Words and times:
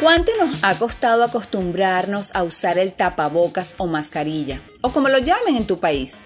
¿Cuánto 0.00 0.32
nos 0.40 0.64
ha 0.64 0.78
costado 0.78 1.22
acostumbrarnos 1.24 2.34
a 2.34 2.42
usar 2.42 2.78
el 2.78 2.94
tapabocas 2.94 3.74
o 3.76 3.86
mascarilla? 3.86 4.62
O 4.80 4.92
como 4.92 5.10
lo 5.10 5.18
llamen 5.18 5.56
en 5.56 5.66
tu 5.66 5.78
país. 5.78 6.20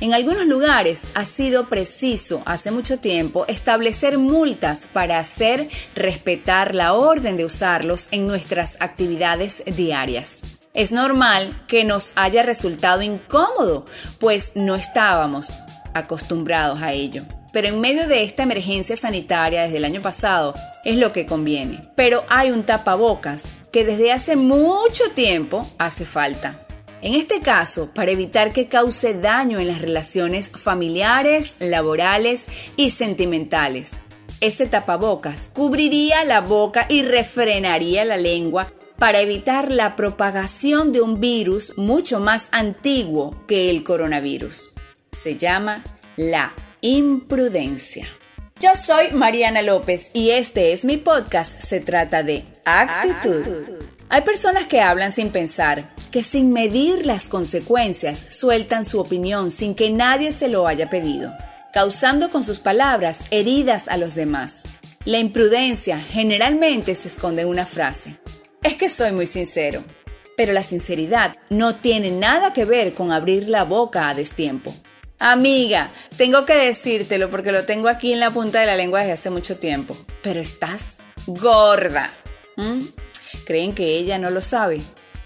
En 0.00 0.14
algunos 0.14 0.46
lugares 0.46 1.08
ha 1.14 1.26
sido 1.26 1.68
preciso 1.68 2.40
hace 2.46 2.70
mucho 2.70 3.00
tiempo 3.00 3.44
establecer 3.46 4.16
multas 4.16 4.88
para 4.90 5.18
hacer 5.18 5.68
respetar 5.94 6.74
la 6.74 6.94
orden 6.94 7.36
de 7.36 7.44
usarlos 7.44 8.08
en 8.12 8.26
nuestras 8.26 8.78
actividades 8.80 9.62
diarias. 9.76 10.40
Es 10.72 10.90
normal 10.90 11.64
que 11.68 11.84
nos 11.84 12.14
haya 12.16 12.42
resultado 12.42 13.02
incómodo, 13.02 13.84
pues 14.20 14.52
no 14.54 14.74
estábamos 14.74 15.50
acostumbrados 15.92 16.80
a 16.80 16.94
ello 16.94 17.26
pero 17.52 17.68
en 17.68 17.80
medio 17.80 18.06
de 18.06 18.22
esta 18.22 18.42
emergencia 18.42 18.96
sanitaria 18.96 19.62
desde 19.62 19.78
el 19.78 19.84
año 19.84 20.00
pasado 20.00 20.54
es 20.84 20.96
lo 20.96 21.12
que 21.12 21.26
conviene. 21.26 21.80
Pero 21.94 22.24
hay 22.28 22.50
un 22.50 22.62
tapabocas 22.62 23.52
que 23.72 23.84
desde 23.84 24.12
hace 24.12 24.36
mucho 24.36 25.10
tiempo 25.14 25.68
hace 25.78 26.04
falta. 26.04 26.60
En 27.00 27.14
este 27.14 27.40
caso, 27.40 27.90
para 27.94 28.10
evitar 28.10 28.52
que 28.52 28.66
cause 28.66 29.14
daño 29.14 29.60
en 29.60 29.68
las 29.68 29.80
relaciones 29.80 30.50
familiares, 30.50 31.54
laborales 31.60 32.46
y 32.76 32.90
sentimentales. 32.90 33.92
Ese 34.40 34.66
tapabocas 34.66 35.48
cubriría 35.48 36.24
la 36.24 36.40
boca 36.40 36.86
y 36.88 37.02
refrenaría 37.02 38.04
la 38.04 38.16
lengua 38.16 38.72
para 38.98 39.20
evitar 39.20 39.70
la 39.70 39.94
propagación 39.94 40.92
de 40.92 41.00
un 41.00 41.20
virus 41.20 41.72
mucho 41.76 42.18
más 42.18 42.48
antiguo 42.50 43.36
que 43.46 43.70
el 43.70 43.84
coronavirus. 43.84 44.72
Se 45.12 45.36
llama 45.36 45.84
la 46.16 46.52
imprudencia. 46.80 48.08
Yo 48.60 48.70
soy 48.74 49.10
Mariana 49.12 49.62
López 49.62 50.10
y 50.12 50.30
este 50.30 50.72
es 50.72 50.84
mi 50.84 50.96
podcast. 50.96 51.60
Se 51.60 51.80
trata 51.80 52.22
de 52.22 52.44
actitud. 52.64 53.46
Hay 54.08 54.22
personas 54.22 54.66
que 54.66 54.80
hablan 54.80 55.12
sin 55.12 55.30
pensar, 55.30 55.92
que 56.10 56.22
sin 56.22 56.52
medir 56.52 57.06
las 57.06 57.28
consecuencias 57.28 58.24
sueltan 58.30 58.84
su 58.84 59.00
opinión 59.00 59.50
sin 59.50 59.74
que 59.74 59.90
nadie 59.90 60.32
se 60.32 60.48
lo 60.48 60.66
haya 60.66 60.88
pedido, 60.88 61.32
causando 61.72 62.30
con 62.30 62.42
sus 62.42 62.58
palabras 62.58 63.26
heridas 63.30 63.88
a 63.88 63.96
los 63.96 64.14
demás. 64.14 64.64
La 65.04 65.18
imprudencia 65.18 65.98
generalmente 65.98 66.94
se 66.94 67.08
esconde 67.08 67.42
en 67.42 67.48
una 67.48 67.66
frase. 67.66 68.18
Es 68.62 68.74
que 68.74 68.88
soy 68.88 69.12
muy 69.12 69.26
sincero. 69.26 69.84
Pero 70.36 70.52
la 70.52 70.62
sinceridad 70.62 71.36
no 71.50 71.74
tiene 71.74 72.12
nada 72.12 72.52
que 72.52 72.64
ver 72.64 72.94
con 72.94 73.10
abrir 73.10 73.48
la 73.48 73.64
boca 73.64 74.08
a 74.08 74.14
destiempo. 74.14 74.72
Amiga, 75.20 75.90
tengo 76.16 76.44
que 76.44 76.54
decírtelo 76.54 77.28
porque 77.28 77.50
lo 77.50 77.64
tengo 77.64 77.88
aquí 77.88 78.12
en 78.12 78.20
la 78.20 78.30
punta 78.30 78.60
de 78.60 78.66
la 78.66 78.76
lengua 78.76 79.00
desde 79.00 79.14
hace 79.14 79.30
mucho 79.30 79.58
tiempo. 79.58 79.96
Pero 80.22 80.40
estás 80.40 80.98
gorda. 81.26 82.10
¿Creen 83.44 83.74
que 83.74 83.96
ella 83.96 84.18
no 84.18 84.30
lo 84.30 84.40
sabe? 84.40 84.80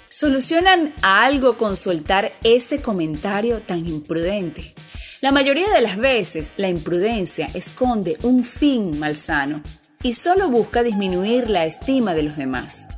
Solucionan 0.08 0.94
algo 1.02 1.58
con 1.58 1.76
soltar 1.76 2.32
ese 2.42 2.80
comentario 2.80 3.60
tan 3.60 3.86
imprudente. 3.86 4.74
La 5.20 5.30
mayoría 5.30 5.68
de 5.70 5.82
las 5.82 5.98
veces 5.98 6.54
la 6.56 6.68
imprudencia 6.68 7.50
esconde 7.54 8.16
un 8.22 8.44
fin 8.44 8.98
malsano 8.98 9.62
y 10.02 10.14
solo 10.14 10.48
busca 10.48 10.82
disminuir 10.82 11.50
la 11.50 11.64
estima 11.64 12.14
de 12.14 12.22
los 12.22 12.36
demás. 12.36 12.88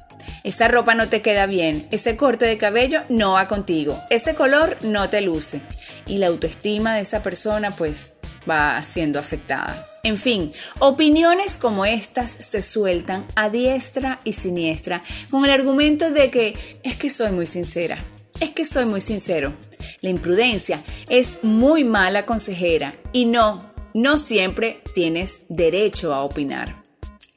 Esa 0.42 0.69
ropa 0.69 0.94
no 0.94 1.08
te 1.08 1.22
queda 1.22 1.47
bien, 1.47 1.86
ese 1.91 2.17
corte 2.17 2.47
de 2.47 2.58
cabello 2.58 3.03
no 3.08 3.33
va 3.33 3.48
contigo, 3.48 3.98
ese 4.11 4.34
color 4.34 4.77
no 4.83 5.08
te 5.08 5.20
luce. 5.20 5.61
Y 6.06 6.19
la 6.19 6.27
autoestima 6.27 6.94
de 6.94 7.03
esa 7.03 7.22
persona 7.22 7.70
pues 7.70 8.14
va 8.48 8.80
siendo 8.83 9.19
afectada. 9.19 9.86
En 10.02 10.17
fin, 10.17 10.52
opiniones 10.78 11.56
como 11.56 11.86
estas 11.86 12.30
se 12.30 12.62
sueltan 12.62 13.25
a 13.36 13.48
diestra 13.48 14.19
y 14.25 14.34
siniestra 14.34 15.02
con 15.30 15.45
el 15.45 15.50
argumento 15.50 16.11
de 16.11 16.30
que 16.30 16.80
es 16.83 16.97
que 16.97 17.11
soy 17.11 17.33
muy 17.33 17.47
sincera, 17.47 18.05
es 18.41 18.50
que 18.50 18.64
soy 18.64 18.84
muy 18.84 19.00
sincero. 19.00 19.55
La 20.02 20.11
imprudencia 20.11 20.83
es 21.08 21.39
muy 21.42 21.84
mala 21.84 22.27
consejera 22.27 22.95
y 23.13 23.24
no, 23.24 23.73
no 23.95 24.18
siempre 24.18 24.83
tienes 24.92 25.46
derecho 25.48 26.13
a 26.13 26.23
opinar. 26.23 26.83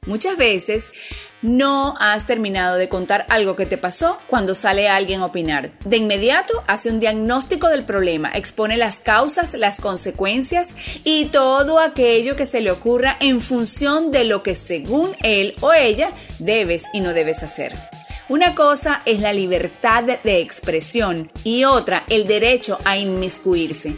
Muchas 0.06 0.36
veces 0.36 0.92
no 1.42 1.94
has 2.00 2.26
terminado 2.26 2.76
de 2.76 2.88
contar 2.88 3.26
algo 3.28 3.56
que 3.56 3.66
te 3.66 3.78
pasó 3.78 4.18
cuando 4.26 4.54
sale 4.54 4.88
alguien 4.88 5.20
a 5.20 5.26
opinar. 5.26 5.70
De 5.84 5.96
inmediato 5.96 6.62
hace 6.66 6.90
un 6.90 7.00
diagnóstico 7.00 7.68
del 7.68 7.84
problema, 7.84 8.30
expone 8.34 8.76
las 8.76 9.00
causas, 9.00 9.54
las 9.54 9.80
consecuencias 9.80 10.74
y 11.04 11.26
todo 11.26 11.78
aquello 11.78 12.36
que 12.36 12.46
se 12.46 12.60
le 12.60 12.70
ocurra 12.70 13.16
en 13.20 13.40
función 13.40 14.10
de 14.10 14.24
lo 14.24 14.42
que 14.42 14.54
según 14.54 15.14
él 15.22 15.54
o 15.60 15.72
ella 15.72 16.10
debes 16.38 16.84
y 16.92 17.00
no 17.00 17.12
debes 17.12 17.42
hacer. 17.42 17.74
Una 18.28 18.54
cosa 18.54 19.00
es 19.06 19.20
la 19.20 19.32
libertad 19.32 20.04
de 20.04 20.40
expresión 20.40 21.30
y 21.44 21.64
otra 21.64 22.04
el 22.10 22.26
derecho 22.26 22.78
a 22.84 22.98
inmiscuirse. 22.98 23.96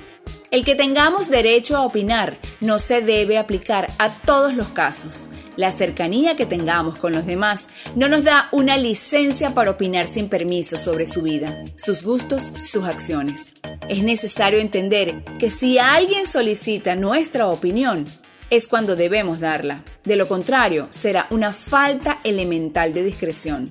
El 0.52 0.64
que 0.64 0.76
tengamos 0.76 1.30
derecho 1.30 1.76
a 1.76 1.82
opinar 1.82 2.38
no 2.60 2.78
se 2.78 3.02
debe 3.02 3.38
aplicar 3.38 3.88
a 3.98 4.08
todos 4.10 4.54
los 4.54 4.68
casos. 4.68 5.30
La 5.60 5.70
cercanía 5.70 6.36
que 6.36 6.46
tengamos 6.46 6.96
con 6.96 7.12
los 7.12 7.26
demás 7.26 7.68
no 7.94 8.08
nos 8.08 8.24
da 8.24 8.48
una 8.50 8.78
licencia 8.78 9.52
para 9.52 9.72
opinar 9.72 10.06
sin 10.06 10.30
permiso 10.30 10.78
sobre 10.78 11.04
su 11.04 11.20
vida, 11.20 11.54
sus 11.76 12.02
gustos, 12.02 12.42
sus 12.42 12.84
acciones. 12.84 13.52
Es 13.90 14.02
necesario 14.02 14.58
entender 14.58 15.22
que 15.38 15.50
si 15.50 15.78
alguien 15.78 16.24
solicita 16.24 16.96
nuestra 16.96 17.46
opinión, 17.46 18.06
es 18.48 18.68
cuando 18.68 18.96
debemos 18.96 19.40
darla. 19.40 19.84
De 20.02 20.16
lo 20.16 20.26
contrario, 20.26 20.88
será 20.88 21.26
una 21.28 21.52
falta 21.52 22.20
elemental 22.24 22.94
de 22.94 23.02
discreción. 23.02 23.70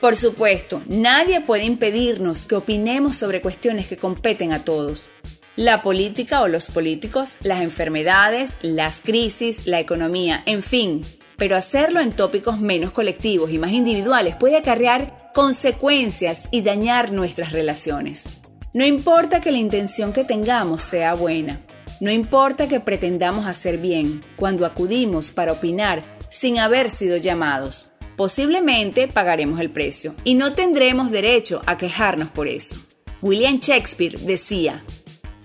Por 0.00 0.16
supuesto, 0.16 0.82
nadie 0.88 1.40
puede 1.40 1.62
impedirnos 1.62 2.48
que 2.48 2.56
opinemos 2.56 3.14
sobre 3.14 3.40
cuestiones 3.40 3.86
que 3.86 3.96
competen 3.96 4.52
a 4.52 4.64
todos. 4.64 5.10
La 5.56 5.82
política 5.82 6.40
o 6.40 6.48
los 6.48 6.70
políticos, 6.70 7.36
las 7.42 7.60
enfermedades, 7.60 8.56
las 8.62 9.00
crisis, 9.00 9.66
la 9.66 9.80
economía, 9.80 10.42
en 10.46 10.62
fin. 10.62 11.02
Pero 11.36 11.56
hacerlo 11.56 12.00
en 12.00 12.12
tópicos 12.12 12.58
menos 12.58 12.92
colectivos 12.92 13.50
y 13.50 13.58
más 13.58 13.72
individuales 13.72 14.34
puede 14.34 14.56
acarrear 14.56 15.30
consecuencias 15.34 16.48
y 16.52 16.62
dañar 16.62 17.12
nuestras 17.12 17.52
relaciones. 17.52 18.30
No 18.72 18.86
importa 18.86 19.42
que 19.42 19.50
la 19.50 19.58
intención 19.58 20.14
que 20.14 20.24
tengamos 20.24 20.82
sea 20.82 21.12
buena, 21.12 21.60
no 22.00 22.10
importa 22.10 22.66
que 22.66 22.80
pretendamos 22.80 23.46
hacer 23.46 23.76
bien 23.76 24.22
cuando 24.36 24.64
acudimos 24.64 25.32
para 25.32 25.52
opinar 25.52 26.02
sin 26.30 26.58
haber 26.60 26.88
sido 26.88 27.18
llamados. 27.18 27.90
Posiblemente 28.16 29.06
pagaremos 29.06 29.60
el 29.60 29.70
precio 29.70 30.14
y 30.24 30.34
no 30.34 30.54
tendremos 30.54 31.10
derecho 31.10 31.60
a 31.66 31.76
quejarnos 31.76 32.30
por 32.30 32.48
eso. 32.48 32.76
William 33.20 33.58
Shakespeare 33.58 34.18
decía, 34.18 34.82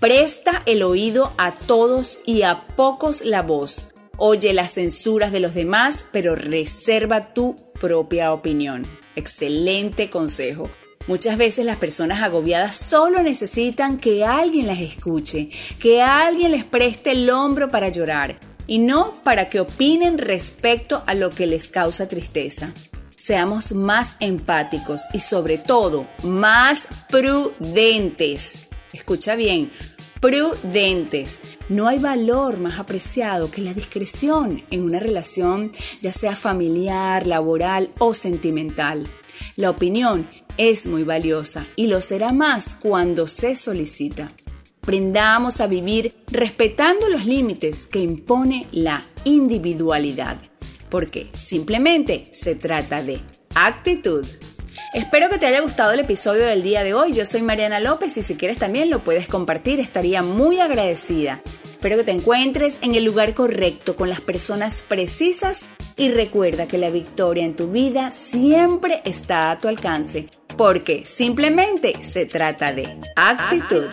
Presta 0.00 0.62
el 0.66 0.84
oído 0.84 1.32
a 1.38 1.50
todos 1.50 2.20
y 2.24 2.42
a 2.42 2.60
pocos 2.76 3.24
la 3.24 3.42
voz. 3.42 3.88
Oye 4.16 4.52
las 4.52 4.74
censuras 4.74 5.32
de 5.32 5.40
los 5.40 5.54
demás, 5.54 6.06
pero 6.12 6.36
reserva 6.36 7.34
tu 7.34 7.56
propia 7.80 8.32
opinión. 8.32 8.86
Excelente 9.16 10.08
consejo. 10.08 10.70
Muchas 11.08 11.36
veces 11.36 11.66
las 11.66 11.78
personas 11.78 12.22
agobiadas 12.22 12.76
solo 12.76 13.24
necesitan 13.24 13.98
que 13.98 14.24
alguien 14.24 14.68
las 14.68 14.78
escuche, 14.78 15.48
que 15.80 16.00
alguien 16.00 16.52
les 16.52 16.64
preste 16.64 17.10
el 17.10 17.28
hombro 17.28 17.68
para 17.68 17.88
llorar 17.88 18.38
y 18.68 18.78
no 18.78 19.14
para 19.24 19.48
que 19.48 19.58
opinen 19.58 20.18
respecto 20.18 21.02
a 21.06 21.14
lo 21.14 21.30
que 21.30 21.48
les 21.48 21.66
causa 21.70 22.06
tristeza. 22.06 22.72
Seamos 23.16 23.72
más 23.72 24.16
empáticos 24.20 25.02
y 25.12 25.18
sobre 25.18 25.58
todo 25.58 26.06
más 26.22 26.86
prudentes. 27.10 28.67
Escucha 28.92 29.34
bien, 29.36 29.70
prudentes. 30.20 31.40
No 31.68 31.88
hay 31.88 31.98
valor 31.98 32.58
más 32.58 32.78
apreciado 32.78 33.50
que 33.50 33.60
la 33.60 33.74
discreción 33.74 34.62
en 34.70 34.82
una 34.82 34.98
relación, 34.98 35.70
ya 36.00 36.12
sea 36.12 36.34
familiar, 36.34 37.26
laboral 37.26 37.90
o 37.98 38.14
sentimental. 38.14 39.06
La 39.56 39.70
opinión 39.70 40.28
es 40.56 40.86
muy 40.86 41.04
valiosa 41.04 41.66
y 41.76 41.86
lo 41.86 42.00
será 42.00 42.32
más 42.32 42.74
cuando 42.74 43.26
se 43.26 43.54
solicita. 43.54 44.28
Aprendamos 44.82 45.60
a 45.60 45.66
vivir 45.66 46.16
respetando 46.28 47.08
los 47.10 47.26
límites 47.26 47.86
que 47.86 48.00
impone 48.00 48.66
la 48.72 49.04
individualidad, 49.24 50.38
porque 50.88 51.28
simplemente 51.34 52.28
se 52.32 52.54
trata 52.54 53.02
de 53.02 53.20
actitud. 53.54 54.24
Espero 54.94 55.28
que 55.28 55.36
te 55.36 55.46
haya 55.46 55.60
gustado 55.60 55.92
el 55.92 56.00
episodio 56.00 56.46
del 56.46 56.62
día 56.62 56.82
de 56.82 56.94
hoy. 56.94 57.12
Yo 57.12 57.26
soy 57.26 57.42
Mariana 57.42 57.78
López 57.78 58.16
y 58.16 58.22
si 58.22 58.36
quieres 58.36 58.58
también 58.58 58.88
lo 58.88 59.04
puedes 59.04 59.28
compartir. 59.28 59.80
Estaría 59.80 60.22
muy 60.22 60.60
agradecida. 60.60 61.40
Espero 61.64 61.98
que 61.98 62.04
te 62.04 62.12
encuentres 62.12 62.78
en 62.80 62.94
el 62.94 63.04
lugar 63.04 63.34
correcto 63.34 63.96
con 63.96 64.08
las 64.08 64.22
personas 64.22 64.82
precisas 64.82 65.66
y 65.96 66.10
recuerda 66.10 66.66
que 66.66 66.78
la 66.78 66.88
victoria 66.88 67.44
en 67.44 67.54
tu 67.54 67.70
vida 67.70 68.10
siempre 68.12 69.02
está 69.04 69.50
a 69.50 69.58
tu 69.58 69.68
alcance 69.68 70.28
porque 70.56 71.04
simplemente 71.04 72.02
se 72.02 72.24
trata 72.24 72.72
de 72.72 72.88
actitud. 73.14 73.84